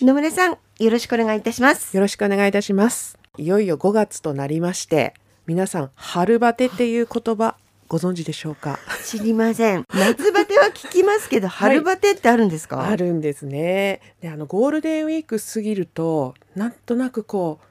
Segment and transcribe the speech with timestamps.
[0.00, 1.96] 野村さん、よろしくお願いいたします。
[1.96, 3.18] よろしくお願いいたします。
[3.36, 5.12] いよいよ5月となりまして、
[5.44, 7.56] 皆さん、春バテっていう言葉
[7.88, 8.78] ご存知でしょうか？
[9.04, 9.84] 知りません。
[9.92, 14.00] 夏バテは聞きますけど、春バテってあるんですか、あるんですね。
[14.20, 17.66] で、あの、ゴールデンウィーク過ぎると、なんとなくこう、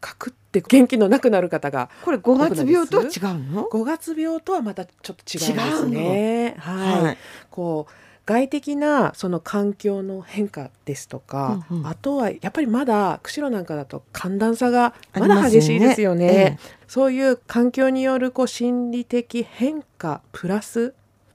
[0.00, 3.10] かくって元気のなくなる方が、これ5月病とは違う
[3.52, 6.54] の？5月病とはまたちょっと違うんですね。
[6.58, 7.02] はい。
[7.02, 7.18] はい
[7.50, 7.92] こう
[8.28, 11.86] 外的なその環境の変化ですとか、うんうん。
[11.86, 16.26] あとはやっぱりまだ釧路なんかだと寒暖差がまだ激しいですよね。
[16.26, 16.58] ええ。
[16.86, 20.92] そういう環境によるこう心理的変化プラス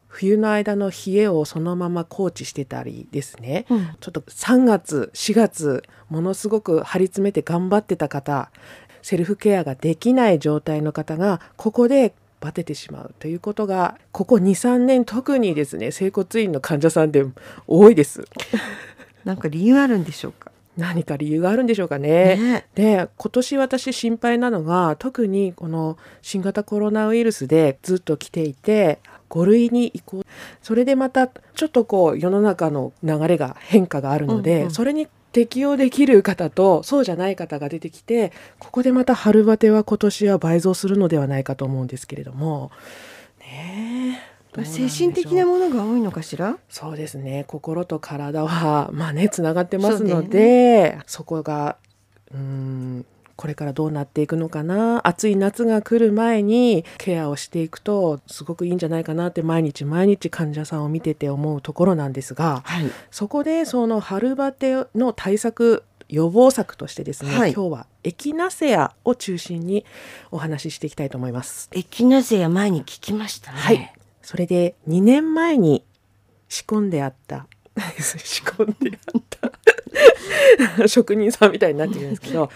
[0.08, 3.90] 冬の間の冷えをそのまま放置してたりですね、うん。
[4.00, 8.52] ちょっと3月4月ものすごく張り詰めて頑張ってた方
[9.02, 17.24] セルフケアができない状態の方がここでバテてしまうということがここ23年特にですね整骨院の患者さんで
[17.68, 18.26] 多いです。
[19.24, 20.52] なんか理由あるんでしょうか？
[20.76, 22.36] 何か理由があるんでしょうかね。
[22.36, 22.66] ね。
[22.76, 30.26] で今年私心配なのが特にこの新型コロナウイルスでずっと来ていて5類に移行。
[30.62, 34.72] それでまたちょっとこう世の中の流れが変化があるので、うんうん。
[34.72, 42.72] それに適応できる方とそうじゃない方が出てきてここでまた春バテは今年は倍増するのではないかと思うんですけれども。
[43.42, 44.20] ね
[44.66, 46.60] 精神的なものが多いのかしら？
[46.70, 47.44] そうですね。
[47.48, 51.78] 心と体はまあねつながってますのでそ,、こが
[52.32, 55.06] うーんこれからどうなっていくのかな？
[55.08, 62.86] 暑い夏が来る前にケアをしていくとすごくいいんじゃないかなって毎日毎日患者さんを見てて思うところなんですがはい。
[63.12, 67.54] そこでその春バテの対策予防策としてですね、はい。
[67.54, 69.84] 今日はエキナセアを中心に
[70.30, 71.70] お話ししていきたいと思います。
[71.74, 73.58] エキナセア前に聞きましたね。
[73.58, 73.94] はい。
[74.22, 75.84] それで2年前に
[76.50, 77.48] 仕込んであった
[77.98, 79.52] 仕込んであった。
[80.88, 82.50] 職人さんみたいになってるんですけど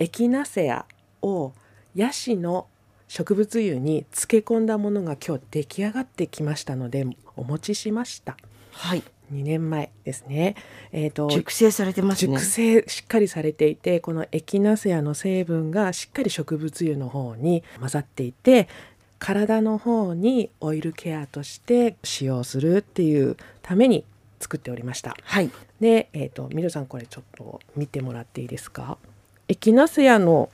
[0.00, 0.86] エキナセア
[1.20, 1.52] を
[1.94, 2.68] ヤシの
[3.06, 8.38] 植物油に漬け込んだものが今日出来上がってきましたのでお持ちしました。
[8.72, 9.02] はい。
[9.30, 10.56] 2年前ですね。
[10.92, 12.32] えっ、と熟成されてますね。
[12.38, 18.68] 熟成しっかりされていてこのエキナセアの成分がしっかり植物油の方に混ざっていて
[19.18, 24.06] 体の方にオイルケアとして使用するっていうために
[24.40, 25.14] 作っておりました。
[25.22, 25.50] はい。
[25.78, 28.96] で、えー、とミルさんこれちょっと見てもらっていいですか？
[29.50, 30.48] エキナセアの、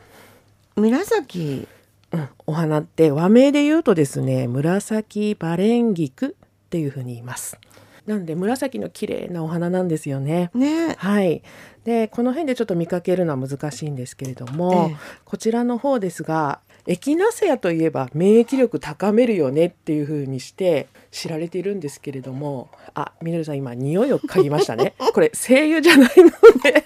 [0.75, 1.69] 紫？
[2.13, 7.59] うんお花って和名で言うとですね紫バレンギクっていうふうに言います。
[8.07, 10.51] なんで紫の綺麗なお花なんですよね。
[10.55, 11.43] ねはい、
[11.85, 14.97] でこの辺でちょっと見かけるのは難しいんですけれども、ええ
[15.27, 24.95] こちらの方ですがエキナセアといえば免疫力高めるよねっていう風にして知られているんですけれどもあみのりさん今匂いを嗅ぎましたね。
[25.13, 26.31] これ精油じゃないの
[26.63, 26.85] で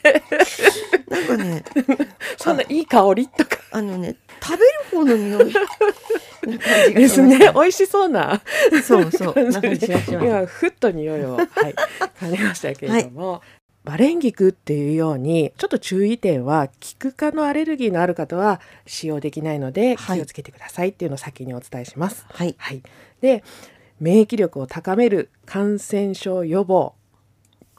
[1.09, 1.65] なんかね
[2.39, 3.59] そんないい香りとか。
[3.73, 5.53] あのね食べる方の匂い。
[6.95, 7.53] ですね。
[7.55, 8.41] 美味しそうな。
[8.71, 9.35] たそうそう。
[10.09, 11.49] 今ふっと匂いを、はい、
[12.19, 13.43] 感じましたけれども、
[13.91, 20.19] バレンギクっていうようにちょっと注意点はキク科のアレルギーのある方は使用できないのではい。
[20.19, 22.25] 気をつけてくださいっていうのを先にお伝えします。
[22.29, 22.55] はい。
[22.57, 22.85] はい、
[23.21, 23.43] で
[23.99, 26.95] 免疫力を高める感染症予防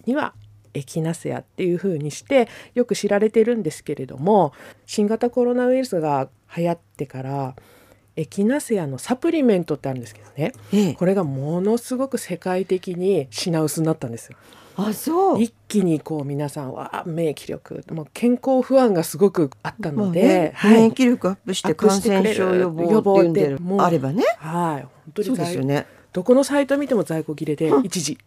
[0.06, 0.34] には
[0.74, 4.52] エキナセアっていう風にしてよく知られてるんですけれども
[4.86, 7.56] 新型コロナウイルスが流行ってから
[8.16, 10.54] エキナセアのサプリメントってあるんですけどね。
[10.74, 10.94] ええ。
[10.94, 14.38] これがものすごく世界的に品薄になったんですよ。
[14.76, 15.42] あそう。
[15.42, 20.74] 一気にこう皆さんは免疫力もう健康不安がすごくあったので、まあねはい。
[20.74, 24.24] 免疫力アップして感染症予防っていうんであればね。
[24.38, 24.82] はい。
[24.82, 25.86] 本当そうですよね。
[26.14, 28.18] どこのサイト見ても在庫切れで一時。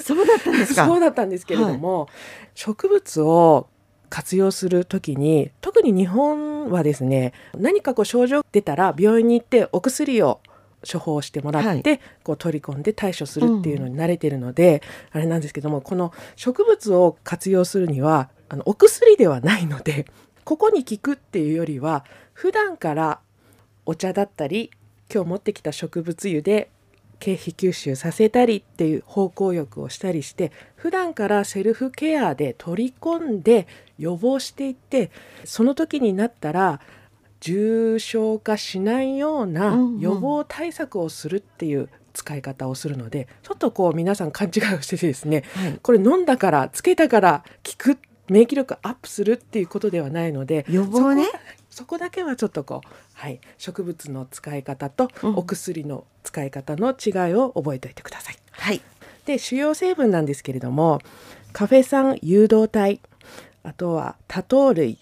[0.00, 0.86] そうだったんですか。
[0.86, 2.08] そうだったんですけれども、
[2.54, 3.68] 植物を
[4.10, 10.40] 活用する時に特に日本はですね何かこう症状出たら病院に行ってお薬を
[10.90, 14.82] 処方してもらって、こう取り込んで対処するっていうのに慣れてるので、
[15.12, 20.06] あれなんですけどもこの植物を活用するにはあのお薬ではないので
[20.44, 23.20] ここに効くっていうよりは普段から
[23.86, 24.70] お茶だったり
[25.12, 26.70] 今日持ってきた植物油で
[27.20, 33.68] 経費吸収させたりっていう方向浴をしたりして普段からセルフケアで取り込んで
[33.98, 35.10] 予防していって
[35.44, 36.80] その時になったら
[37.40, 40.00] 重症化しないようなうんうん。
[40.00, 45.78] 予防対策をするっていう使い方をするので、ちょっとこう皆さん勘違いをしててですねはい。
[45.82, 51.26] これ飲んだからつけたから効く免疫力アップするっていうことではないので予防ね
[51.70, 55.36] そこだけはちょっとこう、はい、植物の使い方とうん。
[55.36, 58.36] お薬の使い方の違いを覚えておいてください。
[58.50, 58.80] はい。
[59.24, 61.00] で主要成分なんですけれども
[61.52, 63.00] カフェ酸誘導体
[63.62, 64.98] あとは多糖類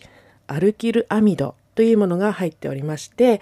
[0.46, 3.40] アルキルアミドというものが入っておりまして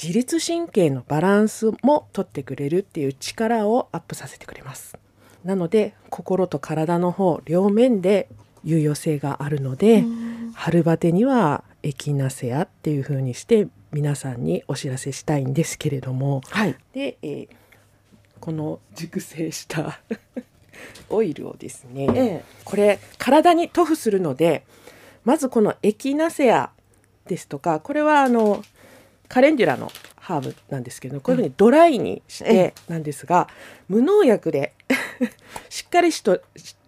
[0.00, 4.96] 自律神経のバランスも取ってくれるっていう力をアップさせてくれます。
[5.44, 8.28] なので心と体の方両面で
[8.64, 10.04] 有用性があるので
[10.54, 16.74] 春バテにはエキナセアっていう風にして皆さんにお知らせしたいんですけれども、はい。
[16.92, 17.48] で、えー
[18.38, 19.98] この熟成した
[21.08, 22.44] オイルをですね、ええ。
[22.64, 24.62] これ体に塗布するので
[25.24, 26.70] まずこのエキナセア
[27.26, 28.62] ですとかこれはあの
[29.28, 33.48] カレンデュラのハーブなんですけどこういうふうにドライにしえてなんですが、
[33.88, 34.74] 無農薬で
[35.70, 36.40] しっかりしと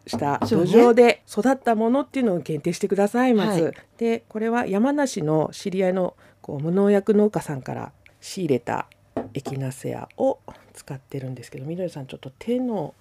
[0.08, 3.62] しした土壌で育ったものっていうのを限定してくださいまず。
[3.62, 8.86] はいでこれは山梨の知り合いのこう無農薬農家さんから仕入れた
[9.34, 10.38] エキナセアを
[10.72, 12.94] 使ってるんですけどみどりさんちょっと手の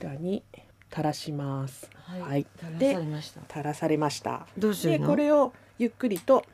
[0.00, 0.44] 裏に
[0.90, 1.90] 垂らします。
[1.94, 2.46] はい
[2.78, 3.40] 垂らされました。
[3.48, 4.46] 垂らされました。
[4.56, 4.98] どうするの？
[5.00, 6.44] でこれをゆっくりと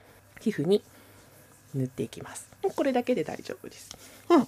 [0.41, 0.83] 皮膚に
[1.75, 2.49] 塗っていきます。
[2.75, 3.91] これだけで大丈夫です。
[4.31, 4.47] うん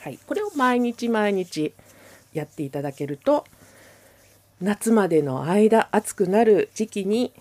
[0.00, 1.72] はい、これを毎日毎日
[2.32, 3.44] やっていただけると
[4.62, 7.32] 夏までの間暑くなる時期に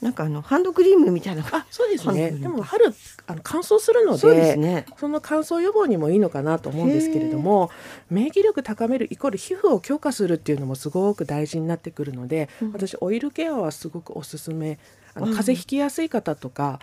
[0.00, 1.44] なんかあのハンドクリームみたいな。
[1.52, 2.32] あそうですね。
[2.32, 2.86] でも春
[3.26, 4.84] あの乾燥するのでね。
[4.96, 7.70] その乾燥予防にもいいのかなと思うんですけれども
[8.10, 12.72] 免疫力高めるイコール皮膚を強化するっていうのもすごく大事になってくるので、うん。
[12.72, 14.78] 私オイルケアはすごくおすすめ。
[15.14, 15.32] あのうん。
[15.32, 16.80] 風邪ひきやすい方とか、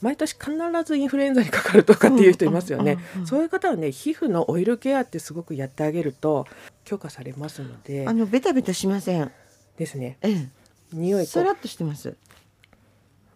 [0.00, 0.50] 毎年必
[0.84, 3.26] ずインフルエンザにかかるとかっていう人いますよね、うんうんうん。
[3.26, 6.46] そういう方はね皮膚のオイルケアってすごくやってあげると
[6.84, 9.32] 強化されますのであのベタベタしません。
[9.76, 10.48] ですねええ。
[10.92, 12.16] 匂いさらっとしてます。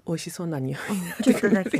[0.07, 1.79] 美味しそうな匂いちょっとだけ。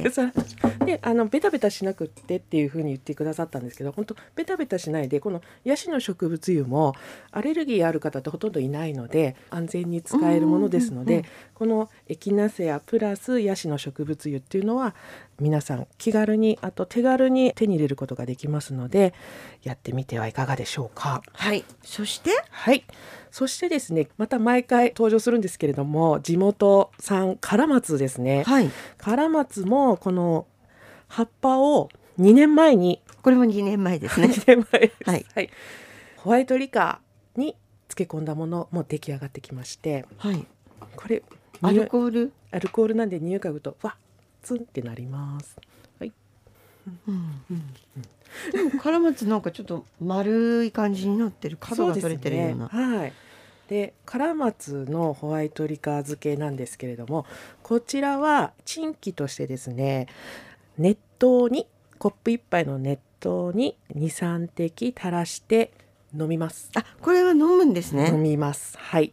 [0.85, 6.95] であのベタベタしなくってっていうふうに言ってくださったんですけど本当ベタベタしないでこのヤシの植物油も
[7.33, 11.25] アレルギーある方ってほとんどいないので安全に使えるものですので、
[11.55, 14.95] このエキナセアプラスヤシの植物油っていうのは
[15.41, 19.13] 皆さん気軽にあと手軽に手に入れることができますので
[19.63, 21.23] やってみてはいかがでしょうか？
[21.33, 21.65] はい。
[21.83, 22.31] そして？
[22.51, 22.85] はい。
[23.37, 28.45] そしてですね、また毎回登場するんですけれども、地元産カラマツですね。
[28.45, 28.71] はい。
[28.97, 30.47] カラマツもこの
[31.07, 34.29] 葉っぱを2年前にこれも2年前ですね。
[34.33, 35.51] 2年前です、はい
[36.17, 37.55] ホワイトリカーに
[37.89, 40.47] 漬け込んだものも出来上がってきましてはい。
[40.97, 41.23] これ
[41.61, 42.33] アルコール？
[42.53, 44.01] アルコールなんで匂い嗅ぐとわっ
[44.41, 45.59] ツンってなります
[46.01, 46.13] はい
[47.07, 47.43] うん
[48.51, 52.71] でもカラマツなんかちょっと丸い感じになってる角が取れてるような。
[52.71, 53.13] そうねはい
[53.69, 57.27] でカラマツのホワイトリカー漬けなんですけれども
[57.63, 60.07] こちらはチンキとしてですね
[60.79, 61.67] 熱湯に
[61.99, 65.73] コップ一杯の熱湯に23滴垂らして
[66.19, 66.71] 飲みます。
[66.75, 68.11] あ、これは飲むんです飲ね。
[68.13, 68.77] みます。
[68.79, 69.13] はい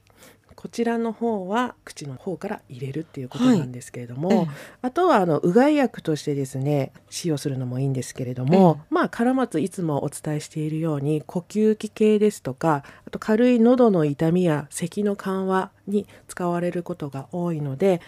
[0.63, 4.47] こちらの方は口の方から入れるっていうことなんですけれども、ええ
[4.81, 17.99] あとはあのうがい薬としてですね使用するのもいいんですけれども、まあカラマツいつもお伝えしているように呼吸器系ですとかあと軽い喉の痛みや咳の緩和に使われることが多いので、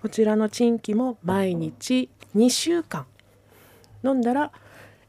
[0.00, 3.06] こちらのチンキも毎日2週間
[4.04, 4.52] 飲んだら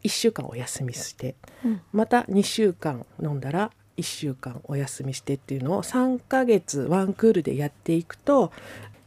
[0.04, 1.82] 1週間お休みしてうん。
[1.92, 8.52] また2週間飲んだら1週間お休みしてっていうのを3ヶ月ワンクールでやっていくと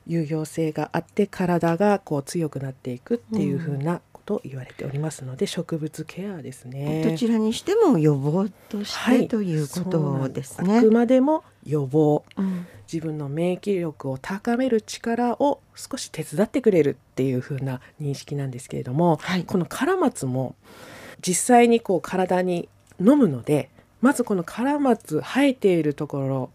[0.07, 7.05] 有用性があって体がこう強くなっていくっていうふうなことを言われておりますので、植物ケアですね。
[7.05, 9.29] どちらにしても予防として、はい。
[9.29, 10.79] ということですね。
[10.79, 10.91] あく。
[10.91, 12.25] までも予防。
[12.37, 12.67] うん。
[12.91, 19.45] 自分の免疫力を高める力を少し手伝ってくれるっていう風な認識なんですけれども、はい。
[19.45, 20.55] このカラマツも
[21.21, 23.69] 実際にこう体に飲むので
[24.01, 26.51] まずこのカラマツ生えているところ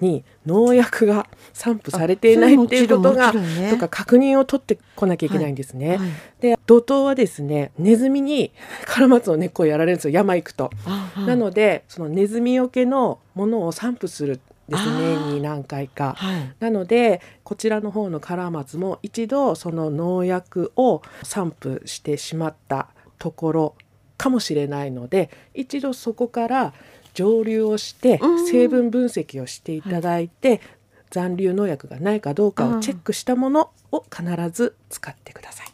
[0.00, 5.96] に農薬が散布されていないっていうことが、ねとか確認を取ってこなきゃいけないんですね。
[5.96, 6.08] はい
[6.40, 8.52] で土塔はですねネズミに
[8.84, 10.70] カラマツの根っこをやられるんですよ山行くと。
[10.84, 16.14] あはいなのでそのネズミよけのものを散布するんですあー年に何回か。
[16.16, 22.88] はいなのでこちらの方のカラマツも一度その農薬を散布してしまった
[23.18, 23.74] ところ
[24.16, 26.74] かもしれないので一度そこから
[27.16, 28.46] 蒸留をしてうん。
[28.46, 30.60] 成分分析をしていただいて、
[31.10, 35.66] 残留農薬がないかどうかをチェックしたものを必ず使ってください。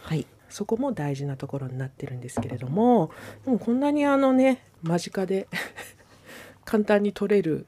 [0.00, 0.26] はい。
[0.48, 3.10] そこも大事なところになってるんですけれども
[3.44, 5.46] でもこんなにあのね間近で
[6.64, 7.66] 簡単に取れる、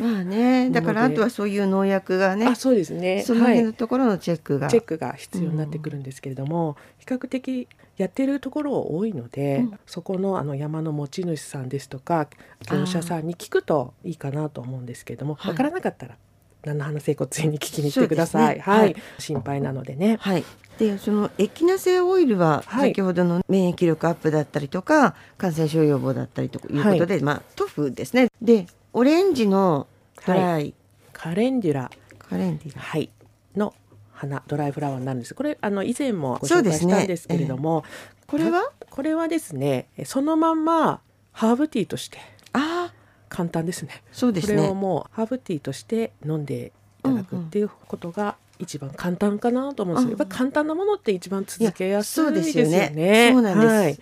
[0.00, 3.22] まあねだからあとはそういう農薬がねあそうですね。
[3.22, 3.54] そのはい。
[3.54, 9.78] 辺のところのチェックが、チェックが必要になってくるんですけれども、比較的やってるところ多いので、うん。
[9.86, 12.28] そこのあの山の持ち主さんですとか
[12.70, 15.52] 業者さんに聞くといいかなと思うんですけれどもはい。
[15.52, 16.16] 分からなかったら
[16.64, 18.60] 菜花整骨院に聞きに来てください、ね。
[18.62, 18.96] はい、はい。
[19.18, 20.16] 心配なのでね。
[20.20, 20.44] はい。
[20.78, 22.90] でそのエキナセアオイルははい。
[22.90, 28.28] 先ほどの免疫力アップだったりとか感染症予防だったりということで、まあトフですね。
[28.40, 29.86] でオレンジの
[30.26, 30.74] ドライ、
[31.12, 31.90] カレンデュラ。
[32.18, 32.82] カレンディラ。
[32.82, 33.08] はい。
[33.54, 33.72] の
[34.12, 34.42] 花。
[34.48, 35.34] ドライフラワーになるんです。
[35.34, 37.84] これあの以前もご紹介したんですけれども、
[38.26, 38.72] これは？
[38.90, 42.18] これはですねそのまんまハーブティーとして
[42.52, 42.94] ああ
[43.28, 44.02] 簡単ですね。
[44.10, 44.56] そうですね。
[44.56, 44.74] これを。
[44.74, 52.90] もうハーブティーとして飲んでいただくっていうことが一番簡単かなと思うんですよ、うんやっぱり簡単なものって一番続けやすいそうですすよね。
[52.90, 53.30] ね。
[53.32, 53.66] そうなんです。
[53.66, 53.98] はい、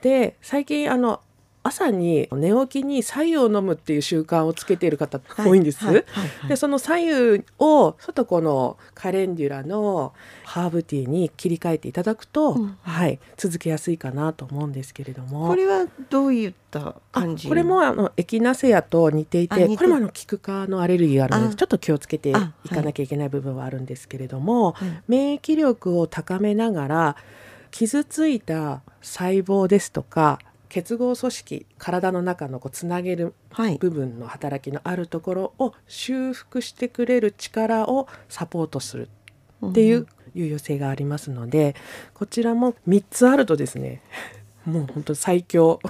[0.00, 1.20] で最近あの
[1.68, 5.84] 朝に寝起きに白湯を飲むっていう習慣をつけている方多いんです。
[5.84, 5.94] はい。
[5.94, 6.04] はい。
[6.48, 10.12] でその左右をちょっとこのカレンデュラの
[10.44, 12.78] ハーブティーに切り替えていただくと、うん。
[12.82, 15.46] はい、続けやすいかなと思うんですけれども。
[15.46, 17.48] これはどういったあ感じ？
[17.48, 21.48] これもあのエキナセアと似ていててこれもあのキク科のアレルギーがあるのあ。
[21.50, 22.34] でちょっと気をつけてい。
[22.34, 25.02] あかなきゃいけない部分はあるんですけれども、はい。
[25.06, 27.16] 免疫力を高めながら
[27.70, 33.78] 傷ついた細胞ですとか結合組織体の中のこうつなげるはい。
[33.78, 39.08] 部分の働きのあるところを修復してくれる力をサポートする
[39.66, 41.74] っていう有用性がありますので
[42.14, 44.02] こちらも3つあるとですね
[44.64, 45.80] もう本当最強。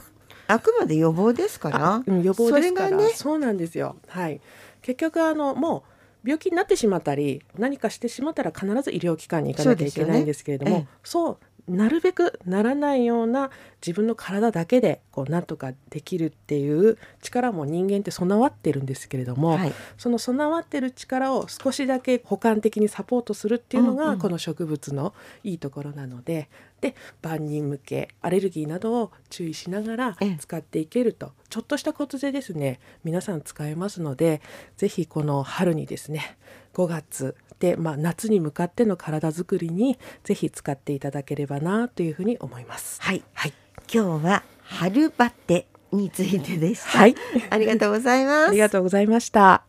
[0.51, 2.03] あくまで予防ですから。
[2.07, 2.91] うん予防ですから。
[2.91, 3.09] そね。
[3.15, 3.97] そうなんですよ。
[4.07, 4.41] はい。
[4.81, 5.85] 結局あのも
[6.25, 11.31] う病気になってしまったり何かしてしまったら必ず医療機関に行かなきゃいけないんですけれどもそうですよね。
[11.31, 11.39] そう,、
[11.69, 19.73] なるべくならないような自分の体だけでこうなんとかできるっていう力も人間って備わってるんですけれども、はい。
[19.97, 26.49] その備わってる力を少しだけ補完的にサポートするっていうのうんうんがこの植物のいいところなので、
[26.81, 30.37] で万人向けアレルギーなどを注意しながらええ。
[30.39, 31.33] 使っていけると。
[31.49, 34.43] ちょっとしたことでですね皆さん使えますので
[34.77, 36.37] ぜひこの春にですね
[36.79, 43.03] 5月で、まあ、夏に向かっての体づくりにぜひ使っていただければなというふうに思います。
[43.03, 43.23] はい。
[43.35, 43.53] はい、
[43.93, 46.99] 今日は春バテについてでした。
[46.99, 47.17] はい、
[47.51, 48.49] ありがとうございます。
[48.51, 49.68] ありがとうございました。